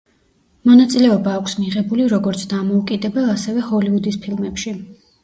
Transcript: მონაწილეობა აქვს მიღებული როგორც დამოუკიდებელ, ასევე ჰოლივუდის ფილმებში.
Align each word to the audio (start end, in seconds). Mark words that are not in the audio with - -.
მონაწილეობა 0.67 1.33
აქვს 1.39 1.53
მიღებული 1.63 2.07
როგორც 2.13 2.45
დამოუკიდებელ, 2.53 3.29
ასევე 3.35 3.67
ჰოლივუდის 3.69 4.19
ფილმებში. 4.25 4.75